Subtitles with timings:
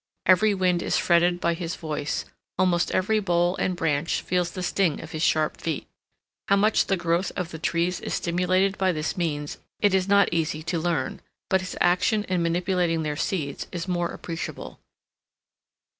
[0.25, 2.25] Every wind is fretted by his voice,
[2.57, 5.85] almost every bole and branch feels the sting of his sharp feet.
[6.47, 10.29] How much the growth of the trees is stimulated by this means it is not
[10.33, 14.79] easy to learn, but his action in manipulating their seeds is more appreciable.